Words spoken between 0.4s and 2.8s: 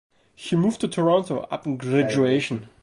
moved to Toronto upon graduation.